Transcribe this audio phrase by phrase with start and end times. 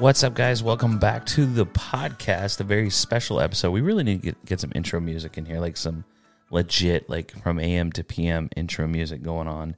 [0.00, 0.60] What's up, guys?
[0.60, 3.70] Welcome back to the podcast, a very special episode.
[3.70, 6.04] We really need to get, get some intro music in here, like some
[6.50, 9.76] legit, like from AM to PM intro music going on.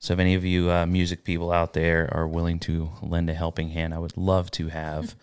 [0.00, 3.34] So, if any of you uh, music people out there are willing to lend a
[3.34, 5.16] helping hand, I would love to have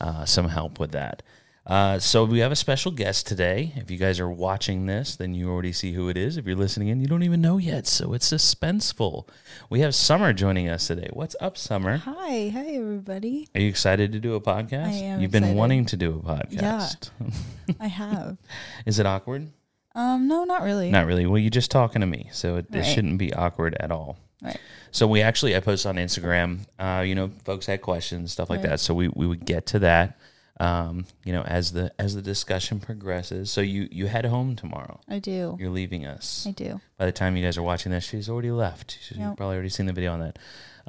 [0.00, 1.24] uh, some help with that.
[1.68, 3.74] Uh, so we have a special guest today.
[3.76, 6.38] If you guys are watching this, then you already see who it is.
[6.38, 9.28] If you're listening in, you don't even know yet, so it's suspenseful.
[9.68, 11.10] We have Summer joining us today.
[11.12, 11.98] What's up, Summer?
[11.98, 13.48] Hi, hi everybody.
[13.54, 14.86] Are you excited to do a podcast?
[14.86, 15.58] I am You've been excited.
[15.58, 17.10] wanting to do a podcast.
[17.20, 18.38] Yeah, I have.
[18.86, 19.48] Is it awkward?
[19.94, 20.90] Um, no, not really.
[20.90, 21.26] Not really.
[21.26, 24.16] Well, you're just talking to me, so it, it shouldn't be awkward at all.
[24.42, 24.56] Right.
[24.90, 26.60] So we actually I post on Instagram.
[26.78, 28.70] Uh, you know, folks had questions, stuff like Right.
[28.70, 28.80] that.
[28.80, 30.18] So we, we would get to that.
[30.60, 33.50] Um, you know, as the as the discussion progresses.
[33.50, 35.00] So you you head home tomorrow.
[35.08, 35.56] I do.
[35.60, 36.44] You're leaving us.
[36.48, 36.80] I do.
[36.96, 38.98] By the time you guys are watching this, she's already left.
[39.00, 39.36] She's Yep.
[39.36, 40.38] probably already seen the video on that.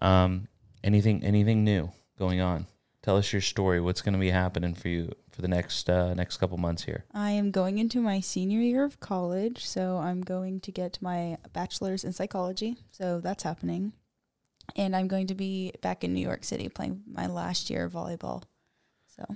[0.01, 0.47] Um,
[0.83, 2.65] anything anything new going on?
[3.03, 3.79] Tell us your story.
[3.79, 7.05] What's going to be happening for you for the next uh, next couple months here?
[7.13, 11.37] I am going into my senior year of college, so I'm going to get my
[11.53, 12.75] bachelor's in psychology.
[12.91, 13.93] So that's happening.
[14.75, 17.93] And I'm going to be back in New York City playing my last year of
[17.93, 18.43] volleyball.
[19.15, 19.35] So,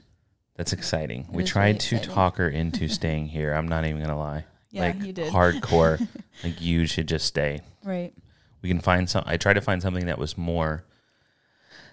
[0.55, 1.21] That's exciting.
[1.21, 3.53] It we tried really to talk her into staying here.
[3.53, 4.45] I'm not even gonna lie.
[4.71, 5.31] yeah, like you did.
[5.33, 6.05] hardcore.
[6.43, 7.61] like you should just stay.
[7.83, 8.13] Right.
[8.61, 9.23] We can find some.
[9.25, 10.83] I tried to find something that was more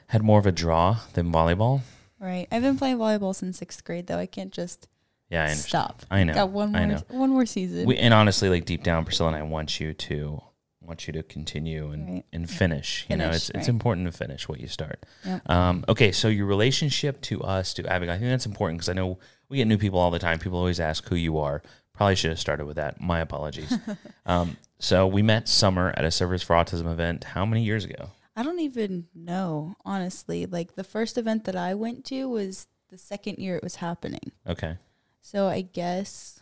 [0.08, 1.80] had more of a draw than volleyball.
[2.18, 2.46] Right.
[2.52, 4.18] I've been playing volleyball since sixth grade, though.
[4.18, 4.88] I can't just
[5.30, 5.68] Yeah, I understand.
[5.68, 6.02] stop.
[6.10, 6.34] I know.
[6.34, 7.02] Got one more I know.
[7.08, 7.86] one more season.
[7.86, 10.42] We, and honestly, like deep down, Priscilla and I want you to
[10.90, 12.24] want you to continue and, Right.
[12.32, 13.06] and finish.
[13.08, 15.06] You know, Finish, it's it's important to finish what you start.
[15.24, 15.48] Yep.
[15.48, 18.94] Um, okay, so your relationship to us, to Abigail, I think that's important because I
[18.94, 19.18] know
[19.48, 20.40] we get new people all the time.
[20.40, 21.62] People always ask who you are.
[21.94, 23.00] Probably should have started with that.
[23.00, 23.72] My apologies.
[24.26, 27.22] um, so we met Summer at a Surfers for Autism event.
[27.24, 28.10] How many years ago?
[28.34, 30.46] I don't even know, honestly.
[30.46, 34.32] Like the first event that I went to was the second year it was happening.
[34.48, 34.76] Okay,
[35.20, 36.39] So I guess,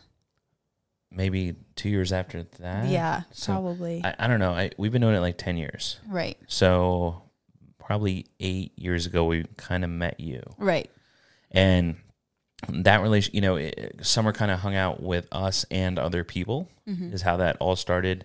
[1.10, 2.88] maybe two years after that.
[2.88, 4.02] yeah, so probably.
[4.04, 4.52] I, I don't know.
[4.52, 5.98] I, we've been doing it like ten years.
[6.08, 7.22] right, So
[7.78, 10.42] probably eight years ago, we kind of met you.
[10.58, 10.90] right.
[11.50, 11.96] and
[12.68, 16.68] that relation you know it, summer kind of hung out with us and other people
[16.88, 17.12] Mhm.
[17.14, 18.24] is how that all started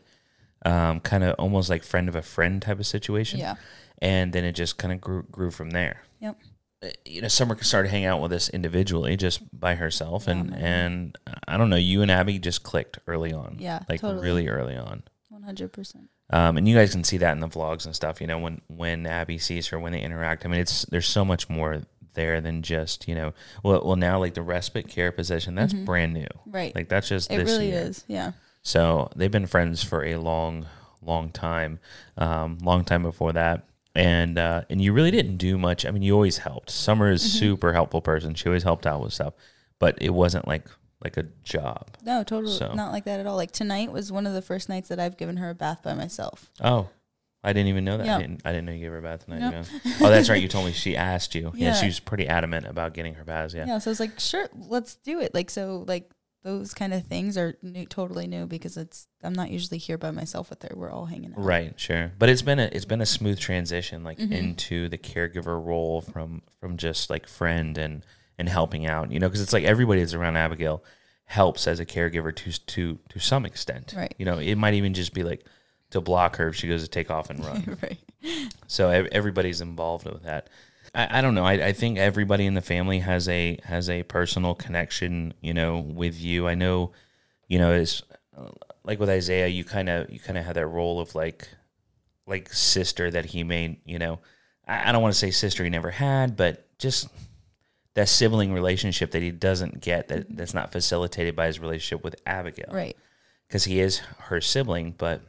[0.66, 3.56] um, kind of almost like friend of a friend type of situation Yeah,
[4.00, 6.38] and then it just kind of grew, grew from there Yep.
[7.06, 11.18] You know summer started hanging out with us individually just by herself and Yeah, and
[11.48, 14.24] i don't know you and abby just clicked early on Yeah, like totally.
[14.24, 15.96] really early on 100%.
[16.30, 18.22] um, and you guys can see that in the vlogs and stuff.
[18.22, 20.46] You know, when when Abby sees her, when they interact.
[20.46, 21.82] I mean, it's there's so much more
[22.14, 23.34] there than just you know.
[23.64, 25.86] Well, well, now like the respite care position, that's Mhm.
[25.86, 26.28] brand new.
[26.46, 26.74] Right.
[26.76, 27.82] Like that's just it really year.
[27.82, 28.04] is.
[28.08, 28.32] Yeah.
[28.62, 30.66] So they've been friends for a long,
[31.02, 31.80] long time,
[32.18, 33.66] um, long time before that.
[33.96, 35.86] And uh, and you really didn't do much.
[35.86, 36.72] I mean, you always helped.
[36.72, 37.40] Summer is Mhm.
[37.40, 38.34] super helpful person.
[38.34, 39.34] She always helped out with stuff,
[39.80, 40.68] but it wasn't like
[41.04, 41.90] like a job.
[42.04, 43.36] No, totally So- not like that at all.
[43.36, 45.94] Like tonight was one of the first nights that I've given her a bath by
[45.94, 46.50] myself.
[46.62, 46.90] Oh,
[47.44, 48.06] I didn't even know that.
[48.06, 48.16] Yeah.
[48.16, 49.52] I, didn't, I didn't know you gave her a bath tonight.
[49.52, 49.66] Yep.
[49.84, 49.94] yeah.
[50.00, 50.42] Oh, that's right.
[50.42, 51.52] You told me she asked you.
[51.56, 51.68] Yeah.
[51.68, 51.74] Yeah.
[51.74, 53.54] she was pretty adamant about getting her baths.
[53.54, 53.66] Yeah.
[53.68, 53.78] Yeah.
[53.80, 55.34] So I was like, sure, let's do it.
[55.36, 56.10] Like, so, like,
[56.44, 60.12] those kind of things are new, totally new because it's, I'm not usually here by
[60.12, 60.72] myself with her.
[60.76, 61.40] We're all hanging out.
[61.44, 62.12] Right, sure.
[62.20, 64.32] But it's been a it's been a smooth transition like Mhm.
[64.32, 68.06] into the caregiver role from from just like friend and
[68.38, 70.84] and helping out, you know, because it's like everybody that's around Abigail
[71.26, 73.94] helps as a caregiver to to to some extent.
[73.96, 74.14] Right.
[74.18, 75.46] You know, it might even just be like
[75.92, 77.78] to block her if she goes to take off and run.
[77.84, 78.00] right.
[78.68, 80.50] So everybody's involved with that.
[80.94, 81.46] I, I don't know.
[81.46, 85.80] I, I think everybody in the family has a has a personal connection, you know,
[85.80, 86.48] with you.
[86.48, 86.92] I know,
[87.48, 88.04] you know, it's
[88.84, 91.48] like with Isaiah, you kind of you kind of have that role of like
[92.28, 93.78] like sister that he made.
[93.86, 94.20] You know,
[94.68, 97.08] I, I don't want to say sister he never had, but just
[97.96, 100.36] that sibling relationship that he doesn't get that mm-hmm.
[100.36, 102.98] that's not facilitated by his relationship with Abigail Right.
[103.48, 105.22] because he is her sibling, but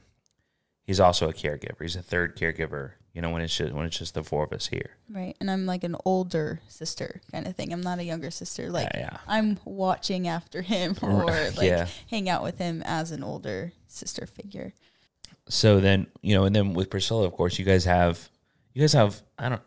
[0.82, 1.82] he's also a caregiver.
[1.82, 2.92] He's a third caregiver.
[3.14, 4.90] You know, when it's just when it's just the four of us here.
[5.08, 5.36] Right.
[5.40, 7.72] And I'm like an older sister kind of thing.
[7.72, 8.70] I'm not a younger sister.
[8.70, 9.18] Like, yeah, yeah.
[9.28, 11.86] I'm watching after him or like yeah.
[12.10, 14.72] hang out with him as an older sister figure.
[15.48, 18.28] So then you know, and then with Priscilla, of course, you guys have
[18.72, 19.62] you guys have I don't.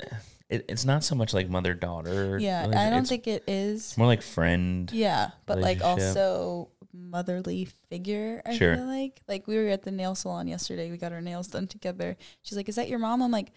[0.50, 2.38] It, it's not so much like mother daughter.
[2.38, 2.68] Yeah.
[2.68, 3.98] I don't think it is.
[3.98, 4.90] more like friend.
[4.94, 5.32] Yeah.
[5.46, 8.76] But like also motherly figure, I Sure.
[8.76, 9.22] feel like.
[9.28, 10.90] Like we were at the nail salon yesterday.
[10.92, 12.18] We got our nails done together.
[12.42, 13.22] She's like, Is that your mom?
[13.22, 13.52] I'm like,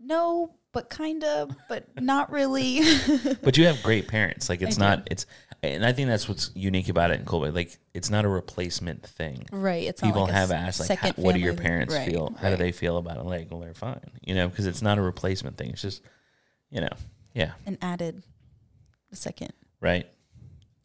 [0.00, 2.80] No, but kind of, but not really.
[3.42, 4.48] But you have great parents.
[4.48, 5.08] Like it's I not.
[5.10, 5.26] It's
[5.62, 7.50] and I think that's what's unique about it in Colby.
[7.50, 9.46] Like it's not a replacement thing.
[9.52, 9.84] right.
[9.86, 12.50] It's not people like have asked like how, what do your parents Right, feel how
[12.50, 15.02] do they feel about it like well they're fine you know because it's not a
[15.02, 16.02] replacement thing it's just
[16.70, 16.88] you know
[17.34, 17.52] Yeah.
[17.66, 18.22] and added
[19.12, 19.52] a second.
[19.80, 20.06] Right.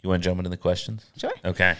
[0.01, 1.05] You want to jump into the questions?
[1.17, 1.33] Sure.
[1.43, 1.75] Okay.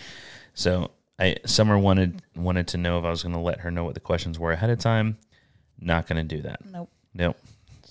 [0.53, 3.83] So I Summer wanted wanted to know if I was going to let her know
[3.83, 5.17] what the questions were ahead of time.
[5.79, 6.65] Not going to do that.
[6.65, 6.89] Nope.
[7.13, 7.37] Nope.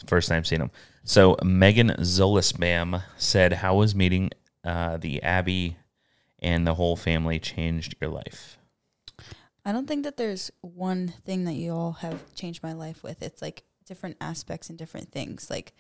[0.07, 0.71] First time seeing them.
[1.05, 4.31] So Megan Zolisbam said, "How was meeting
[4.65, 5.77] uh, the Abby
[6.41, 8.59] and the whole family changed your life?"
[9.65, 13.23] I don't think that there's one thing that you all have changed my life with.
[13.23, 15.51] It's like different aspects and different things.
[15.51, 15.73] Like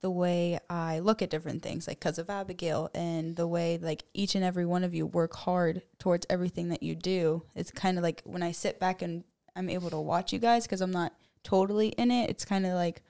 [0.00, 4.04] the way I look at different things, like because of Abigail, and the way like
[4.14, 7.42] each and every one of you work hard towards everything that you do.
[7.54, 9.24] It's kind of like when I sit back and
[9.54, 11.12] I'm able to watch you guys because I'm not
[11.42, 12.30] totally in it.
[12.30, 13.02] It's kind of like,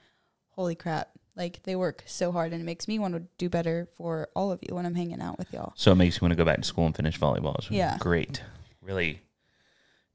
[0.49, 1.09] holy crap!
[1.35, 4.51] Like they work so hard, and it makes me want to do better for all
[4.51, 5.73] of you when I'm hanging out with y'all.
[5.75, 7.57] So it makes you want to go back to school and finish volleyball.
[7.57, 7.97] It's Yeah.
[7.99, 8.41] Great.
[8.81, 9.21] Really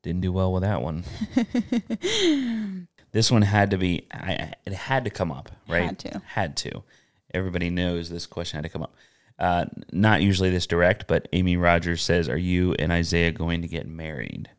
[0.02, 1.04] didn't do well with that one.
[3.16, 5.84] this one had to be I, it had to come up, right?
[5.84, 6.22] Had to.
[6.26, 6.82] Had to.
[7.32, 8.94] Everybody knows this question had to come up.
[9.38, 13.68] Uh, not usually this direct, but Amy Rogers says, "Are you and Isaiah going to
[13.68, 14.50] get married?"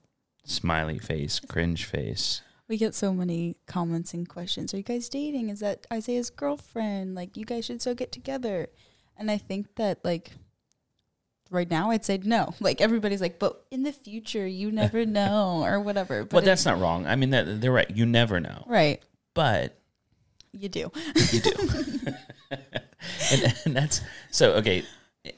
[0.44, 2.42] Smiley face, cringe face.
[2.68, 4.74] We get so many comments and questions.
[4.74, 5.50] Are you guys dating?
[5.50, 7.16] Is that Isaiah's girlfriend?
[7.16, 8.68] Like, you guys should so get together.
[9.18, 10.32] And I think that, like,
[11.50, 12.54] right now I'd say no.
[12.62, 16.24] Like, everybody's like, but in the future, you never know, or whatever.
[16.24, 17.06] But well, that's not wrong.
[17.06, 17.90] I mean, that they're right.
[17.90, 19.02] You never know, right.
[19.34, 19.78] but
[20.52, 20.92] You do.
[21.32, 21.52] You do.
[23.32, 24.02] and, and that's
[24.32, 24.84] so okay.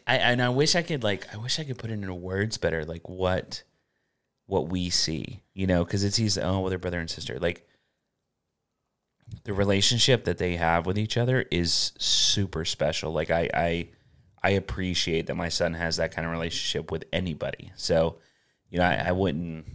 [0.07, 2.57] I and I wish I could like I wish I could put it into words
[2.57, 3.63] better, like what
[4.45, 6.41] what we see, you know, because it's easy.
[6.41, 7.39] Oh, well, they're brother and sister.
[7.39, 7.67] Like
[9.44, 13.11] the relationship that they have with each other is super special.
[13.11, 13.89] Like I I
[14.41, 17.71] I appreciate that my son has that kind of relationship with anybody.
[17.75, 18.18] So
[18.69, 19.65] you know, I, I wouldn't.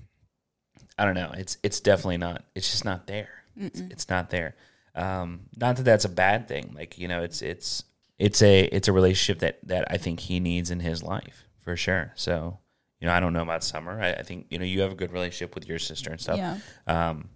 [0.99, 1.33] I don't know.
[1.37, 2.45] It's it's definitely not.
[2.55, 3.31] It's just not there.
[3.57, 4.57] It's, it's not there.
[4.95, 6.73] Um, not that that's a bad thing.
[6.75, 7.85] Like you know, it's it's
[8.19, 11.77] it's a it's a relationship that that I think he needs in his life for
[11.77, 12.13] sure.
[12.15, 12.59] So
[13.01, 14.01] you know, I don't know about Summer.
[14.01, 16.39] I, I think you know you have a good relationship with your sister and stuff.
[16.39, 16.59] Yeah.
[16.87, 17.31] Um,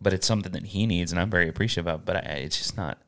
[0.00, 2.04] but it's something that he needs, and I'm very appreciative of.
[2.04, 3.00] But I, it's just not.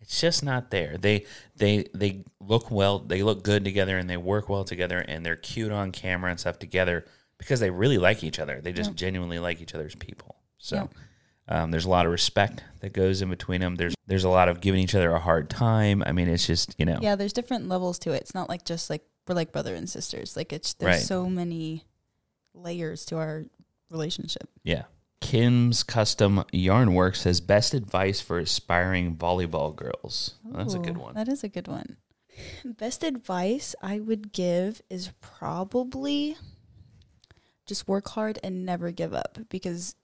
[0.00, 0.96] It's just not there.
[0.98, 2.98] They they they look well.
[3.00, 6.40] They look good together, and they work well together, and they're cute on camera and
[6.40, 7.04] stuff together
[7.38, 8.60] because they really like each other.
[8.60, 10.36] They just genuinely like each other's people.
[10.58, 10.88] So.
[11.50, 13.76] Um, there's a lot of respect that goes in between them.
[13.76, 16.02] There's there's a lot of giving each other a hard time.
[16.04, 18.20] I mean, it's just you know, Yeah, there's different levels to it.
[18.20, 20.36] It's not like just like we're like brother and sisters.
[20.36, 21.02] Like, it's there's Right.
[21.02, 21.86] so many
[22.52, 23.46] layers to our
[23.90, 24.46] relationship.
[24.62, 24.82] yeah.
[25.20, 30.36] Kim's Custom Yarn Works says best advice for aspiring volleyball girls.
[30.46, 31.14] Oh, that's a good one.
[31.14, 31.96] That is a good one.
[32.64, 36.36] Best advice I would give is probably
[37.66, 39.94] just work hard and never give up because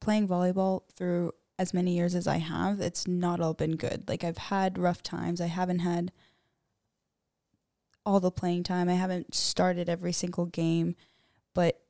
[0.00, 4.04] playing volleyball through as many years as I have, it's not all been good.
[4.06, 5.40] Like I've had rough times.
[5.40, 6.12] I haven't had
[8.04, 8.88] all the playing time.
[8.88, 10.94] I haven't started every single game,
[11.54, 11.80] but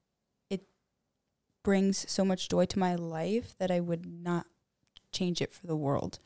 [1.67, 4.47] brings so much joy to my life that I would not
[5.11, 6.21] change it for the world.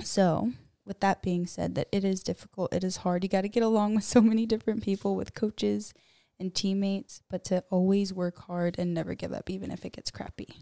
[0.00, 0.52] So,
[0.86, 3.24] with that being said, that it is difficult, it is hard.
[3.24, 5.92] You got to get along with so many different people, with coaches
[6.38, 10.12] and teammates, but to always work hard and never give up, even if it gets
[10.12, 10.54] crappy.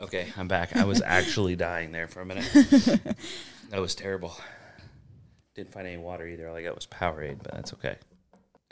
[0.00, 0.74] Okay, I'm back.
[0.74, 2.50] I was actually dying there for a minute.
[3.70, 4.36] that was terrible.
[5.54, 6.48] Didn't find any water either.
[6.48, 7.98] All I got was Powerade, but that's okay.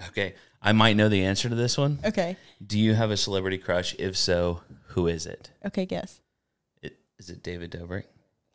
[0.08, 1.98] Okay, I might know the answer to this one.
[2.04, 2.36] Okay.
[2.64, 3.94] Do you have a celebrity crush?
[3.98, 5.50] If so, who is it?
[5.64, 6.20] Okay, guess.
[6.82, 8.04] it is it David Dobrik?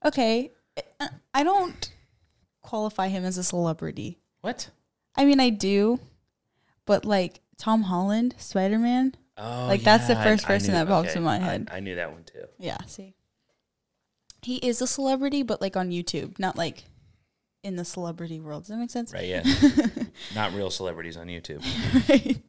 [0.04, 0.52] Okay.
[1.00, 1.92] uh, I don't
[2.62, 4.18] qualify him as a celebrity.
[4.42, 4.70] What?
[5.16, 6.00] I mean, I do,
[6.86, 9.16] but like Tom Holland, Spider Man.
[9.38, 11.70] Oh, Like, that's the first I person knew- that pops okay, in my I- head.
[11.72, 12.46] I, knew that one too.
[12.58, 13.14] Yeah, see.
[14.42, 16.86] He is a celebrity, but like on YouTube, not like
[17.66, 18.64] in the celebrity world.
[18.64, 19.12] Does that make sense?
[19.12, 19.26] Right?
[19.28, 19.44] Yeah.
[20.36, 21.64] Not real celebrities on YouTube.
[22.08, 22.42] Right.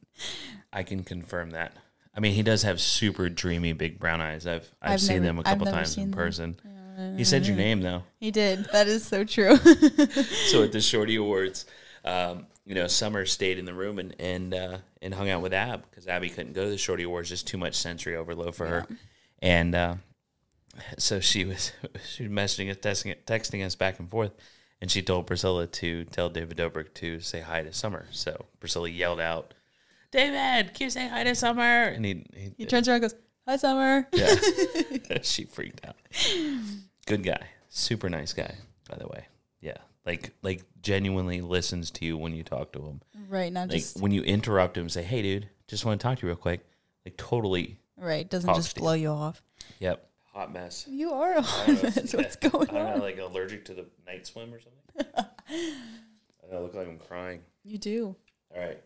[0.71, 1.73] I can confirm that.
[2.15, 4.47] I mean, he does have super dreamy big brown eyes.
[4.47, 6.57] I've I've, I've seen never- them a couple times in person.
[7.15, 8.03] He said your name though.
[8.19, 8.65] He did.
[8.71, 9.55] That is so true.
[10.49, 11.67] so at the Shorty Awards,
[12.03, 15.53] um, you know, Summer stayed in the room and and uh, and hung out with
[15.53, 18.65] Ab because Abby couldn't go to the Shorty Awards, just too much sensory overload for
[18.65, 18.87] her,
[19.43, 19.95] and uh,
[20.97, 21.71] so she was
[22.07, 24.31] she was messaging us, texting, texting us back and forth,
[24.81, 28.07] and she told Priscilla to tell David Dobrik to say hi to Summer.
[28.11, 29.53] So Priscilla yelled out,
[30.11, 33.19] "David, can you say hi to Summer?" And he he, he turns around and goes,
[33.47, 34.07] Hi, Summer.
[34.11, 34.35] yeah,
[35.21, 35.95] she freaked out.
[37.05, 38.53] Good guy, super nice guy,
[38.89, 39.25] by the way.
[39.61, 43.01] Yeah, like like genuinely listens to you when you talk to him.
[43.29, 43.51] Right.
[43.51, 46.19] Not Like just, when you interrupt him, and say, "Hey, dude, just want to talk
[46.19, 46.65] to you real quick."
[47.05, 47.77] Like totally.
[47.95, 48.29] right.
[48.29, 48.83] Doesn't just to you.
[48.83, 49.41] blow you off.
[49.79, 50.06] Yep.
[50.37, 50.85] Hot mess.
[50.87, 52.13] You are a hot mess.
[52.13, 52.75] What's going on?
[52.75, 55.25] I don't know, like allergic to the night swim or something.
[55.49, 57.41] I don't look like I'm crying.
[57.63, 58.15] You do.
[58.55, 58.79] All right.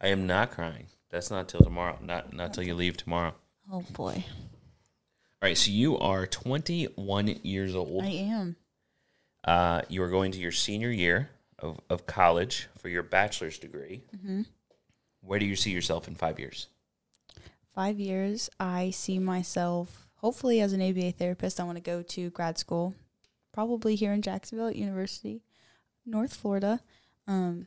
[0.00, 0.86] I am not crying.
[1.10, 1.98] That's not till tomorrow.
[2.00, 3.34] Not not till you leave tomorrow.
[3.72, 5.58] Oh boy, All right.
[5.58, 8.04] So you are 21 years old.
[8.04, 8.56] I am.
[9.44, 14.02] Uh, you are going to your senior year of, of college for your bachelor's degree.
[14.16, 14.42] Mm-hmm.
[15.22, 16.68] Where do you see yourself in five years?
[17.74, 18.48] Five years.
[18.60, 21.60] I see myself hopefully as an ABA therapist.
[21.60, 22.94] I want to go to grad school,
[23.52, 25.42] probably here in Jacksonville at University,
[26.04, 26.80] North Florida.
[27.26, 27.66] Um,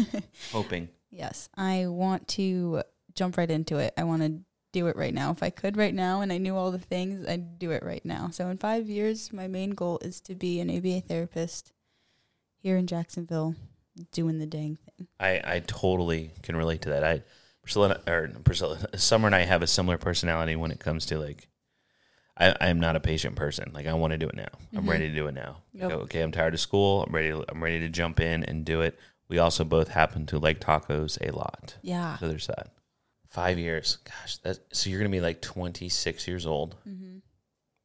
[0.52, 0.88] Hoping.
[1.10, 2.82] yes, I want to
[3.14, 3.94] jump right into it.
[3.96, 4.40] I want to
[4.72, 5.30] do it right now.
[5.30, 8.04] If I could right now and I knew all the things, I'd do it right
[8.04, 8.28] now.
[8.30, 11.72] So in five years, my main goal is to be an ABA therapist
[12.58, 13.54] here in Jacksonville,
[14.12, 15.08] doing the dang thing.
[15.18, 17.04] I, I totally can relate to that.
[17.04, 17.22] I
[17.62, 21.48] Priscilla or Priscilla Summer and I have a similar personality when it comes to like
[22.38, 23.72] I, I am not a patient person.
[23.74, 24.48] Like I want to do it now.
[24.76, 24.88] I'm Mhm.
[24.90, 25.56] ready to do it now.
[25.72, 25.90] Yep.
[25.90, 27.02] Like, okay, I'm tired of school.
[27.02, 28.98] I'm ready to, I'm ready to jump in and do it.
[29.28, 31.76] We also both happen to like tacos a lot.
[31.82, 32.16] Yeah.
[32.18, 32.68] So there's that.
[33.28, 33.98] Five years.
[34.04, 36.76] Gosh, that so you're gonna be like 26 years old.
[36.88, 37.18] Mm-hmm.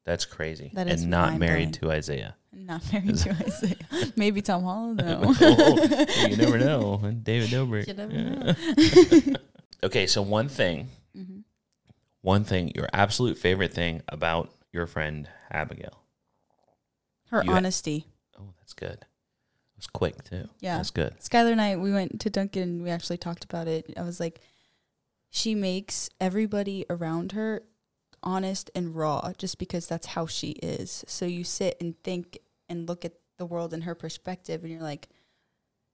[0.06, 0.70] That's crazy.
[0.74, 1.72] That and not married mind-blowing.
[1.72, 2.36] to Isaiah.
[2.52, 3.76] Not married to Isaiah.
[4.16, 5.20] Maybe Tom Holland though.
[5.24, 7.00] Oh, you never know.
[7.02, 7.86] And David Dobrik.
[7.88, 9.32] You never Yeah.
[9.32, 9.36] know.
[9.82, 10.88] Okay, so one thing,
[12.24, 16.02] one thing, your absolute favorite thing about your friend Abigail.
[17.28, 18.06] Her You honesty.
[18.38, 18.98] Oh, that's good.
[19.02, 20.48] It was quick too.
[20.60, 20.78] Yeah.
[20.78, 21.14] that's good.
[21.20, 22.82] Skylar and I, we went to Dunkin'.
[22.82, 23.92] We actually talked about it.
[23.96, 24.40] I was like,
[25.28, 27.62] she makes everybody around her
[28.22, 31.04] honest and raw just because that's how she is.
[31.06, 32.38] So you sit and think
[32.70, 35.08] and look at the world in her perspective, and you're like,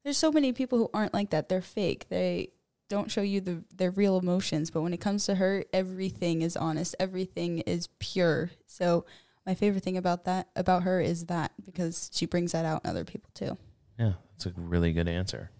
[0.04, 1.48] there's so many people who aren't like that.
[1.48, 2.06] They're fake.
[2.08, 2.50] They
[2.90, 4.70] don't show you the their real emotions.
[4.70, 6.94] But when it comes to her, everything is honest.
[7.00, 8.50] Everything is pure.
[8.66, 9.06] So
[9.46, 12.90] my favorite thing about that about her is that because she brings that out in
[12.90, 13.56] other people too.
[13.98, 15.50] Yeah, that's a really good answer.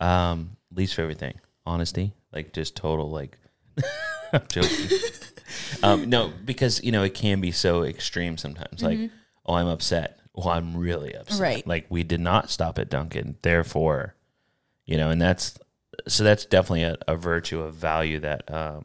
[0.00, 3.38] Um, least favorite thing, honesty, like just total like.
[4.32, 4.98] I'm joking.
[5.82, 8.82] um, no, because you know it can be so extreme sometimes.
[8.82, 9.10] Like, Mhm.
[9.46, 10.18] oh, I'm upset.
[10.34, 11.40] Well, I'm really upset.
[11.40, 11.66] Right.
[11.66, 14.14] Like we did not stop at Dunkin', therefore,
[14.86, 15.58] you know, and that's
[16.08, 18.84] so that's definitely a, a virtue of value that, um,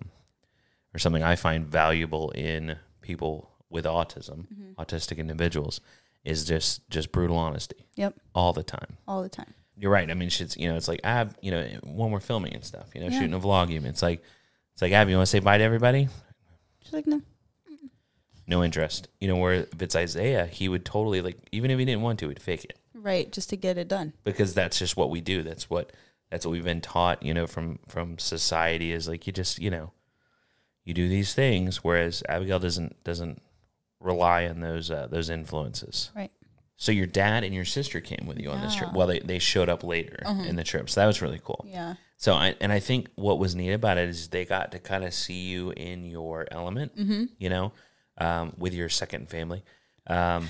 [0.93, 4.75] or something I find valuable in people with autism, Mhm.
[4.75, 5.81] autistic individuals,
[6.23, 7.85] is just just brutal honesty.
[7.95, 8.15] Yep.
[8.33, 8.97] All the time.
[9.07, 9.53] all the time.
[9.77, 10.09] You're right.
[10.09, 12.89] I mean, shit's you know, it's like Ab, you know, when we're filming and stuff,
[12.95, 13.19] you know, Yeah.
[13.19, 14.23] shooting a vlog, even it's like,
[14.73, 16.07] it's like Ab, you want to say bye to everybody?
[16.83, 17.21] She's like, no.
[18.47, 19.07] No interest.
[19.19, 22.19] You know, where if it's Isaiah, he would totally like, even if he didn't want
[22.19, 24.13] to, he'd fake it Right, just to get it done.
[24.23, 25.41] because that's just what we do.
[25.43, 25.91] That's what
[26.35, 27.23] that's what we've been taught.
[27.23, 29.91] You know, from from society is like you just you know,
[30.83, 31.83] you do these things.
[31.83, 33.41] Whereas Abigail doesn't doesn't
[34.01, 36.11] rely on those uh, those influences.
[36.15, 36.31] Right.
[36.77, 38.91] So your dad and your sister came with you on this trip.
[38.93, 40.43] Well, they, they showed up later Uh-huh.
[40.43, 41.65] in the trip, so that was really cool.
[41.69, 41.95] Yeah.
[42.17, 45.05] So I and I think what was neat about it is they got to kind
[45.05, 47.23] of see you in your element, Mm-hmm.
[47.39, 47.71] you know,
[48.17, 49.63] um, with your second family,
[50.07, 50.49] um,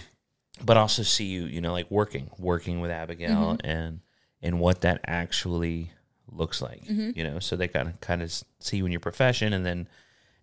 [0.63, 3.67] but also see you, you know, like working, working with Abigail Mm-hmm.
[3.67, 3.99] and
[4.45, 5.91] and what that actually
[6.31, 7.15] looks like, Mhm.
[7.17, 7.39] you know.
[7.39, 9.87] So they kind of kind of see you in your profession, and then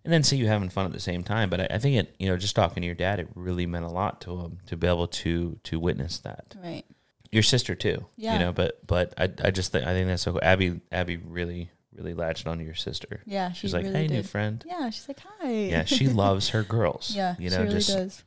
[0.05, 1.49] and then see you having fun at the same time.
[1.49, 3.85] But I, I think it, you know, just talking to your dad, it really meant
[3.85, 6.83] a lot to him to be able to to witness that Right.
[7.31, 8.05] your sister too.
[8.17, 8.33] Yeah.
[8.33, 10.41] You know, but but I I just think I think that's so cool.
[10.43, 13.21] Abby Abby really really latched onto your sister.
[13.25, 13.51] Yeah.
[13.51, 14.13] She She's like, really hey, did.
[14.15, 14.63] new friend.
[14.67, 14.89] Yeah.
[14.89, 15.51] She's like, hi.
[15.51, 17.13] Yeah, she loves her girls.
[17.15, 17.35] yeah.
[17.37, 18.23] you know, she really just does.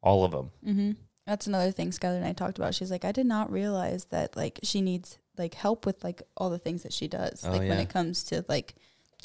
[0.00, 0.50] all of them.
[0.64, 0.90] Mm-hmm.
[1.26, 2.74] That's another thing Skylar and I talked about.
[2.74, 6.50] She's like, I did not realize that like she needs like help with like all
[6.50, 7.44] the things that she does.
[7.44, 8.74] Oh, like when it comes to like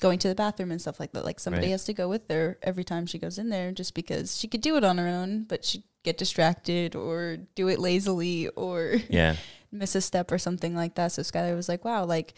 [0.02, 1.26] going to the bathroom and stuff like that.
[1.26, 1.72] Like somebody Right.
[1.72, 4.62] has to go with her every time she goes in there just because she could
[4.62, 9.38] do it on her own, but she'd get distracted or do it lazily or Yeah,
[9.72, 11.12] miss a step or something like that.
[11.14, 12.34] So Skylar was like, wow, like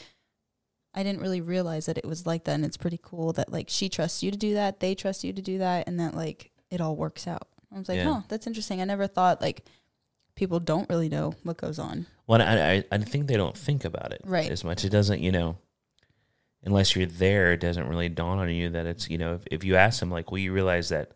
[0.93, 2.53] I didn't really realize that it was like that.
[2.53, 4.79] And it's pretty cool that like she trusts you to do that.
[4.79, 5.87] They trust you to do that.
[5.87, 7.47] And that like it all works out.
[7.73, 8.09] I was like, Yeah.
[8.09, 8.81] oh, that's interesting.
[8.81, 9.65] I never thought like
[10.35, 12.05] people don't really know what goes on.
[12.27, 12.45] well, I,
[12.75, 14.49] I I think they don't think about it Right.
[14.51, 14.85] as much.
[14.85, 15.57] It doesn't, you know,
[16.63, 19.63] unless you're there, it doesn't really dawn on you that it's you know if, if
[19.63, 21.11] you ask them like, well, you realize that,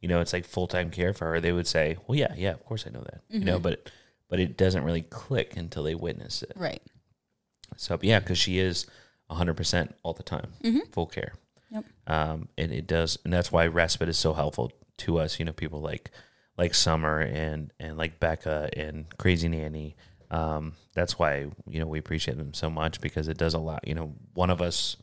[0.00, 2.50] you know, it's like full time care for her, they would say, well, yeah, yeah,
[2.52, 3.62] of course I know that, you know, Mhm.
[3.62, 3.90] but
[4.28, 6.52] but it doesn't really click until they witness it.
[6.54, 6.82] Right.
[7.76, 8.86] So yeah, because she is
[9.30, 10.92] 100% all the time, Mhm.
[10.92, 11.32] full care.
[11.70, 11.84] Yep.
[12.06, 15.38] Um, and it does, and that's why respite is so helpful to us.
[15.38, 16.10] You know, people like
[16.56, 19.96] like Summer and and like Becca and Crazy Nanny.
[20.30, 23.86] Um, that's why you know we appreciate them so much because it does a lot.
[23.86, 24.96] You know, one of us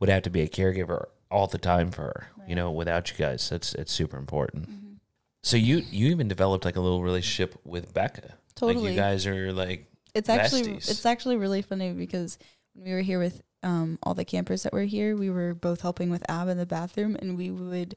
[0.00, 2.28] would have to be a caregiver all the time for her.
[2.46, 4.70] You know, without you guys, that's it's super important.
[4.70, 4.96] Mhm.
[5.42, 8.34] So you you even developed like a little relationship with Becca.
[8.54, 8.84] Totally.
[8.84, 10.90] Like you guys are like it's actually besties.
[10.90, 12.38] it's actually really funny because
[12.74, 15.80] when we were here with um, all the campers that were here, we were both
[15.80, 17.96] helping with Ab in the bathroom, and we would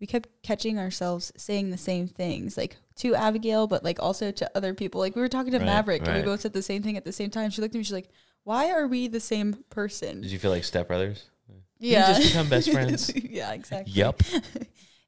[0.00, 4.50] we kept catching ourselves saying the same things, like to Abigail, but like also to
[4.54, 5.00] other people.
[5.00, 7.04] Like we were talking to Right, Maverick, and we both said the same thing at
[7.04, 7.50] the same time.
[7.50, 8.10] She looked at me, she's like,
[8.44, 11.24] "Why are we the same person?" did you feel like stepbrothers?
[11.78, 13.14] you yeah, just become best friends?
[13.16, 13.92] yeah, exactly.
[13.92, 14.22] Yep.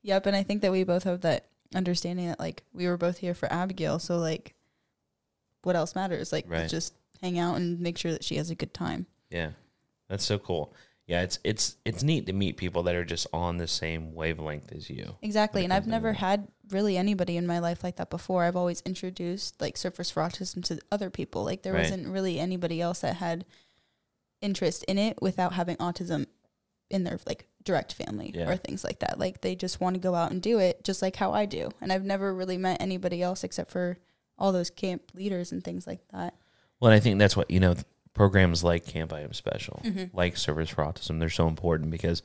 [0.02, 3.18] Yep, and I think that we both have that understanding that like we were both
[3.18, 4.54] here for Abigail, so like
[5.64, 6.33] what else matters?
[6.33, 6.68] Like Right.
[6.68, 9.07] just hang out and make sure that she has a good time.
[9.28, 9.50] Yeah.
[10.09, 10.73] That's so cool.
[11.09, 14.71] Yeah, it's it's it's neat to meet people that are just on the same wavelength
[14.73, 15.17] as you.
[15.23, 15.65] Exactly.
[15.65, 18.45] And I've never had really anybody in my life like that before.
[18.45, 21.45] I've always introduced like Surfers for Autism to other people.
[21.45, 21.85] Like there Right.
[21.85, 23.47] wasn't really anybody else that had
[24.41, 26.27] interest in it without having autism
[26.91, 28.49] in their like direct family Yeah.
[28.50, 29.19] or things like that.
[29.19, 31.71] Like they just want to go out and do it just like how I do.
[31.81, 33.99] And I've never really met anybody else except for
[34.38, 36.35] all those camp leaders and things like that.
[36.81, 37.75] Well, and I think that's what you know.
[38.19, 40.11] Programs like Camp I Am Special, Mhm.
[40.13, 42.23] like Surfers for Autism, they're so important because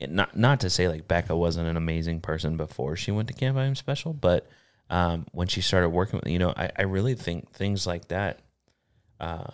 [0.00, 3.34] it, not not to say like Becca wasn't an amazing person before she went to
[3.34, 4.48] Camp I Am Special, but
[4.88, 8.40] um, when she started working with you know, I, I really think things like that.
[9.20, 9.50] Uh,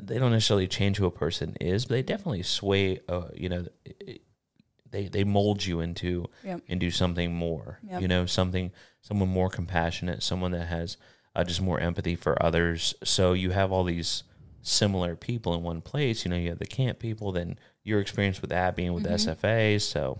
[0.00, 2.98] they don't necessarily change who a person is, but they definitely sway.
[3.08, 4.22] Uh, you know, it-
[4.90, 6.62] they they mold you into Yep.
[6.68, 7.78] into something more.
[7.88, 8.02] Yep.
[8.02, 8.72] You know, something
[9.02, 10.96] someone more compassionate, someone that has
[11.36, 12.94] uh, just more empathy for others.
[13.04, 14.22] So you have all these
[14.66, 16.24] similar people in one place.
[16.24, 19.12] You know, you have the camp people, then your experience with Abby and with Mhm.
[19.12, 19.78] SFA.
[19.80, 20.18] So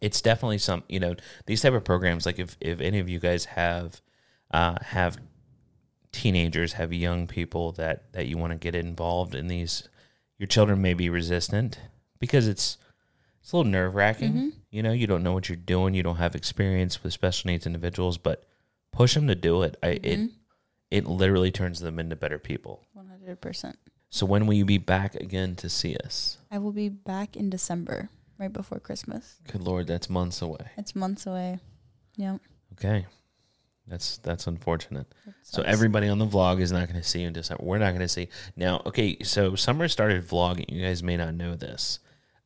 [0.00, 0.82] it's definitely some.
[0.88, 1.14] You know,
[1.46, 2.26] these type of programs.
[2.26, 4.00] Like if if any of you guys have
[4.50, 5.18] uh, have
[6.12, 9.88] teenagers, have young people that that you want to get involved in these,
[10.38, 11.78] your children may be resistant
[12.18, 12.76] because it's
[13.40, 14.32] it's a little nerve wracking.
[14.34, 14.52] Mhm.
[14.70, 15.94] You know, you don't know what you're doing.
[15.94, 18.44] You don't have experience with special needs individuals, but
[18.92, 19.76] push them to do it.
[19.82, 20.30] I, It Mhm.
[20.90, 22.86] it literally turns them into better people.
[22.94, 23.11] 100%.
[24.10, 26.38] So when will you be back again to see us?
[26.50, 29.36] I will be back in December, right before Christmas.
[29.50, 30.70] Good lord, that's months away.
[30.76, 31.60] It's months away.
[32.16, 32.40] Yep.
[32.74, 33.06] Okay,
[33.86, 35.06] that's that's unfortunate.
[35.42, 37.64] So everybody on the vlog is not going to see you in December.
[37.64, 38.82] We're not going to see now.
[38.86, 40.70] Okay, so Summer started vlogging.
[40.70, 41.98] You guys may not know this.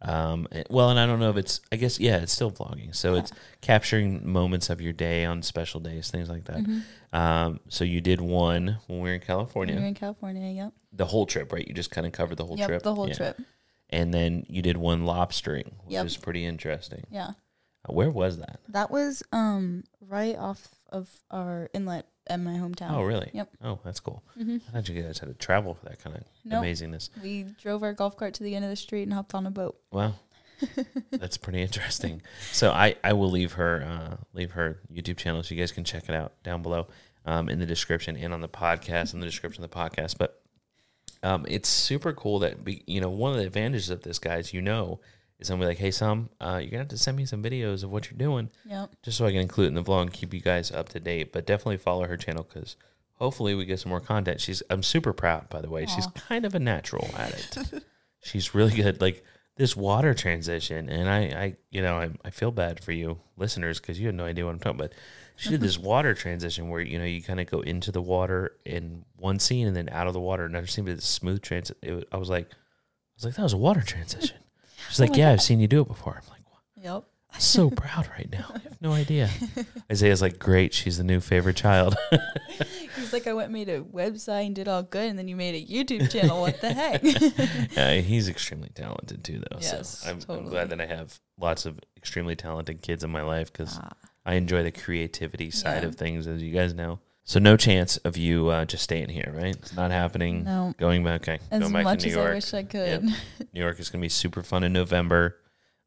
[0.03, 1.61] Um, eh, well, and I don't know if it's.
[1.73, 2.95] I guess yeah, it's still vlogging.
[2.95, 3.33] So it's
[3.63, 6.59] capturing moments of your day on special days, things like that.
[6.59, 6.83] Mhm.
[7.13, 10.73] Um, so you did one when we were in When California, You're in California, yep.
[10.93, 11.67] the whole trip, right?
[11.67, 12.83] You just kind of covered the whole yep, trip.
[12.83, 13.15] the whole Yeah.
[13.15, 13.41] trip.
[13.89, 16.07] And then you did one lobstering, which Yep.
[16.07, 17.05] is pretty interesting.
[17.11, 17.29] Yeah.
[17.89, 18.61] Uh, Where was that?
[18.69, 22.93] That was um right off of our inlet in my hometown.
[22.93, 23.31] Oh, really?
[23.33, 23.49] Yep.
[23.65, 24.23] Oh, that's cool.
[24.35, 26.65] hmm I thought you guys had to travel for that kind of Nope.
[26.65, 27.11] amazingness.
[27.23, 29.51] We drove our golf cart to the end of the street and hopped on a
[29.51, 29.79] boat.
[29.93, 30.15] Wow.
[31.11, 32.23] That's pretty interesting.
[32.53, 35.85] So I, I will leave her uh, leave her YouTube channel so you guys can
[35.85, 36.87] check it out down below
[37.27, 40.17] um, in the description and on the podcast in the description of the podcast.
[40.19, 40.41] But
[41.23, 44.53] um, it's super cool that we, you know one of the advantages of this guys
[44.55, 45.01] you know
[45.39, 47.91] is I'm like hey Sam uh, you're gonna have to send me some videos of
[47.91, 48.91] what you're doing Yep.
[49.03, 51.01] just so I can include it in the vlog and keep you guys up to
[51.01, 51.33] date.
[51.33, 52.77] But definitely follow her channel because
[53.15, 54.41] hopefully we get some more content.
[54.41, 55.87] She's I'm super proud by the way.
[55.87, 57.85] She's kind of a natural at it.
[58.23, 59.01] She's really good.
[59.01, 59.25] Like
[59.57, 63.81] this water transition, and I, I you know, I, I feel bad for you listeners
[63.81, 64.93] because you have no idea what I'm talking about.
[65.37, 68.57] She did this water transition where you know you kind of go into the water
[68.65, 71.13] in one scene and then out of the water in another scene, but it's a
[71.13, 71.79] smooth transit.
[72.13, 72.57] I was like, I
[73.17, 74.37] was like, that was a water transition.
[74.89, 76.21] She's Oh like, my yeah, I've seen you do it before.
[76.23, 76.43] I'm like,
[76.83, 77.05] Yep.
[77.35, 78.47] I'm so proud right now.
[78.55, 79.29] I have no idea.
[79.93, 80.73] Isaiah's like, great.
[80.73, 81.95] She's the new favorite child.
[82.97, 85.37] He's like, I went and made a website and did all good, and then you
[85.37, 86.41] made a YouTube channel.
[86.41, 87.05] What the heck?
[87.77, 89.59] uh, he's extremely talented too, though.
[89.61, 93.23] Yes, so I'm, I'm glad that I have lots of extremely talented kids in my
[93.23, 93.91] life because Ah,
[94.25, 95.89] I enjoy the creativity side Yeah.
[95.89, 97.01] of things, as you guys know.
[97.29, 99.57] So no chance of you uh, just staying here, right?
[99.57, 100.45] It's not happening.
[100.45, 100.73] no.
[100.79, 101.41] Going back, okay.
[101.51, 103.03] As going back much to New as I wish I could.
[103.03, 105.37] New York is going to be super fun in November.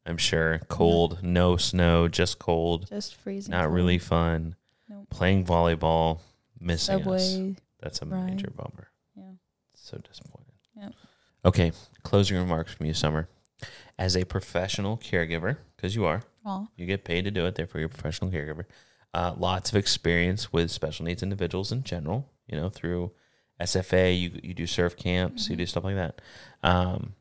[0.04, 0.60] I'm sure.
[0.68, 2.88] Cold, no snow, just cold.
[2.90, 3.52] Just freezing.
[3.52, 3.74] Not cold.
[3.74, 4.54] really fun.
[4.86, 5.08] Nope.
[5.08, 6.20] Playing volleyball,
[6.60, 7.32] missing us.
[7.32, 7.56] Subway.
[7.80, 8.26] That's a ride.
[8.26, 8.88] major bummer.
[9.16, 9.32] Yeah.
[9.74, 10.52] So disappointed.
[10.76, 10.92] Yep.
[11.46, 11.72] Okay,
[12.02, 13.30] closing remarks from you, Summer.
[13.98, 16.66] As a professional caregiver, because you are, Aw.
[16.76, 18.64] you get paid to do it, therefore you're a professional caregiver.
[19.12, 23.10] Uh, lots of experience with special needs individuals in general, you know, through
[23.60, 25.58] SFA, you, you do surf camps, you Mhm.
[25.58, 26.20] do stuff like that.
[26.62, 27.14] Um,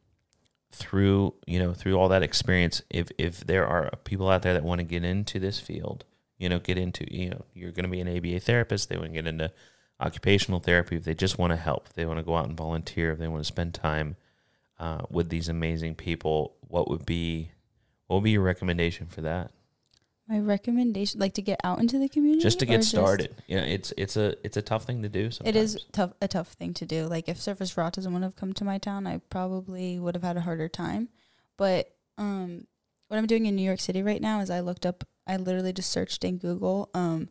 [0.72, 4.64] through, you know, through all that experience, if, if there are people out there that
[4.64, 6.06] want to get into this field,
[6.38, 9.08] you know, get into, you know, you're going to be an ABA therapist, they want
[9.10, 9.52] to get into
[10.00, 12.56] occupational therapy, if they just want to help, if they want to go out and
[12.56, 14.16] volunteer, if they want to spend time
[14.80, 17.52] uh, with these amazing people, what would be
[18.08, 19.52] What would be your recommendation for that?
[20.30, 23.36] My recommendation, like to get out into the community, Just to get started.
[23.48, 25.32] Yeah, it's it's a it's a tough thing to do.
[25.32, 25.56] Sometimes.
[25.56, 27.08] It is tough, a tough thing to do.
[27.08, 30.24] Like if Surfers for Autism wouldn't have come to my town, I probably would have
[30.24, 31.10] had a harder time.
[31.58, 32.68] But um,
[33.08, 35.04] what I'm doing in New York City right now is I looked up.
[35.26, 37.30] I literally just searched in Google um,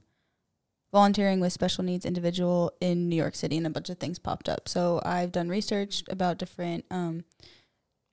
[0.93, 4.49] volunteering with special needs individual in New York City, and a bunch of things popped
[4.49, 4.69] up.
[4.69, 7.25] So I've done research about different um,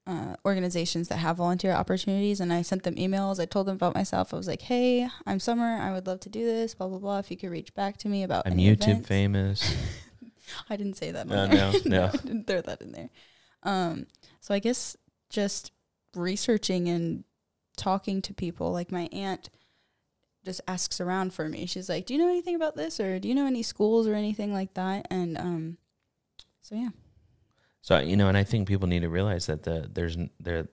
[0.08, 3.40] uh, organizations that have volunteer opportunities, and I sent them emails.
[3.40, 4.34] I told them about myself.
[4.34, 5.80] I was like, "Hey, I'm Summer.
[5.82, 6.76] I would love to do this.
[6.76, 7.20] Blah blah blah.
[7.20, 9.76] If you could reach back to me about I'm YouTube events." famous.
[10.70, 11.28] I didn't say that.
[11.28, 12.06] No, no, no.
[12.14, 13.10] I didn't throw that in there.
[13.64, 14.06] Um,
[14.42, 14.96] so I guess
[15.30, 15.72] just
[16.16, 17.24] researching and
[17.76, 18.72] talking to people.
[18.72, 19.50] Like my aunt
[20.44, 21.66] just asks around for me.
[21.66, 24.14] She's like, "Do you know anything about this, or do you know any schools or
[24.14, 25.78] anything like that?" And um,
[26.62, 26.90] so yeah,
[27.86, 30.68] So you know, and I think people need to realize that the there's there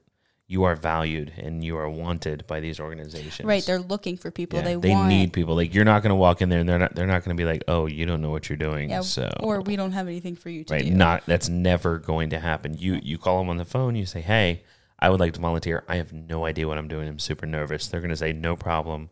[0.47, 3.47] you are valued and you are wanted by these organizations.
[3.47, 3.63] right.
[3.63, 4.59] They're looking for people.
[4.59, 5.55] Yeah, they want, They need people.
[5.55, 7.39] Like you're not going to walk in there and they're not they're not going to
[7.39, 10.07] be like, "Oh, you don't know what you're doing." Yeah, so or we don't have
[10.07, 10.91] anything for you to right, do.
[10.91, 12.79] not that's never going to happen.
[12.79, 14.63] You you call them on the phone, you say, "Hey,
[14.99, 15.85] I would like to volunteer.
[15.87, 17.09] I have no idea what I'm doing.
[17.09, 19.11] I'm super nervous." They're going to say, "No problem.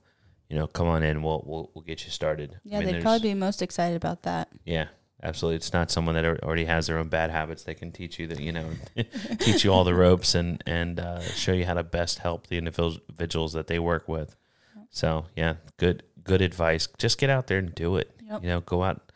[0.49, 1.23] You know, come on in.
[1.23, 4.23] We'll we'll we'll get you started." I yeah, mean, they'd probably be most excited about
[4.23, 4.49] that.
[4.65, 4.87] Yeah,
[5.22, 5.56] absolutely.
[5.56, 7.62] It's not someone that already has their own bad habits.
[7.64, 8.70] They can teach you that you know,
[9.38, 12.59] teach you all the ropes and and uh, show you how to best help the
[12.59, 14.37] individuals that they work with.
[14.90, 16.88] So yeah, good good advice.
[16.98, 18.11] Just get out there and do it.
[18.28, 18.42] Yep.
[18.42, 19.12] You know, go out,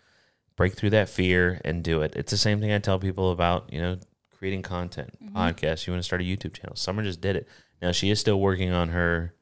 [0.57, 2.15] break through that fear and do it.
[2.17, 3.73] It's the same thing I tell people about.
[3.73, 3.99] You know,
[4.39, 5.37] creating content, Mm-hmm.
[5.37, 5.87] podcasts.
[5.87, 6.77] You want to start a YouTube channel.
[6.77, 7.49] Summer just did it.
[7.83, 9.35] Now she is still working on her.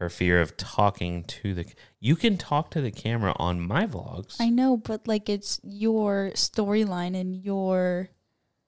[0.00, 1.66] Her fear of talking to the
[2.00, 4.36] you can talk to the camera on my vlogs.
[4.40, 8.08] I know, but like it's your storyline and your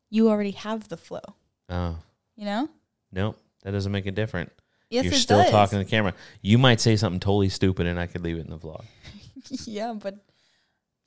[0.09, 1.21] you already have the flow.
[1.69, 1.97] Oh,
[2.37, 2.69] You know?
[3.13, 4.53] Nope, that doesn't make it different.
[4.89, 5.51] Yes, You're it still does.
[5.51, 6.15] talking to the camera.
[6.43, 8.85] You might say something totally stupid, and I could leave it in the vlog.
[9.67, 10.15] yeah, but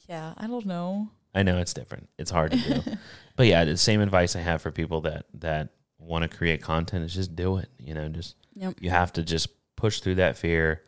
[0.10, 1.10] yeah, I don't know.
[1.34, 2.10] I know it's different.
[2.18, 2.82] It's hard to do,
[3.38, 7.06] but yeah, the same advice I have for people that that want to create content
[7.06, 7.70] is just do it.
[7.80, 8.76] You know, just Yep.
[8.82, 9.48] you have to just
[9.80, 10.84] push through that fear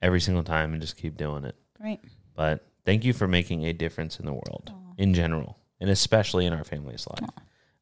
[0.00, 1.56] every single time and just keep doing it.
[1.80, 2.00] Right.
[2.34, 4.92] But thank you for making a difference in the world Aw.
[4.98, 7.30] in general, and especially in our family's life.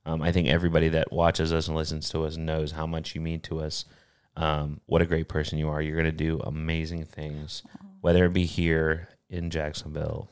[0.07, 3.20] Um, I think everybody that watches us and listens to us knows how much you
[3.20, 3.85] mean to us.
[4.37, 5.81] Um, what a great person you are.
[5.81, 7.62] You're going to do amazing things,
[8.00, 10.29] whether it be here in Jacksonville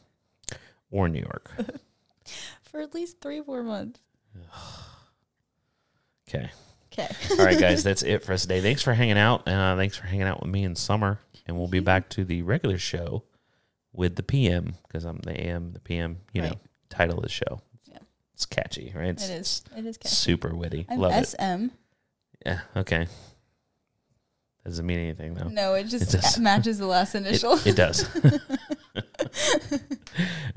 [0.91, 1.51] or New York.
[2.63, 4.01] For at least three, four months.
[6.29, 6.51] Okay.
[6.93, 7.09] Okay.
[7.39, 8.61] All right, guys, that's it for us today.
[8.61, 9.47] Thanks for hanging out.
[9.49, 11.19] Uh, thanks for hanging out with me in summer.
[11.47, 13.25] And we'll be back to the regular show
[13.93, 16.55] with the PM because I'm the AM, the PM, you know,
[16.89, 17.61] title of the show.
[17.91, 17.99] Yeah.
[18.35, 19.09] It's catchy, right?
[19.09, 19.65] It's it is.
[19.77, 20.15] It is catchy.
[20.15, 20.87] super witty.
[20.89, 21.27] I'm Love it.
[21.27, 21.67] SM.
[22.47, 22.61] Yeah.
[22.77, 23.07] Okay.
[24.65, 25.49] Doesn't mean anything though.
[25.49, 27.59] No, it just just- matches the last initial.
[27.67, 28.05] it does.
[28.95, 29.81] All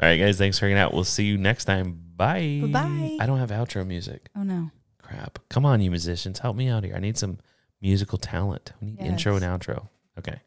[0.09, 0.37] right, guys.
[0.37, 0.93] Thanks for hanging out.
[0.93, 1.99] We'll see you next time.
[2.15, 3.17] Bye-bye.
[3.19, 4.29] I don't have outro music.
[4.37, 4.69] oh no.
[5.15, 5.39] Crap.
[5.49, 6.39] Come on, you musicians.
[6.39, 6.95] Help me out here.
[6.95, 7.39] I need some
[7.82, 8.73] musical talent.
[8.82, 9.88] We need intro and outro.
[10.17, 10.41] Okay.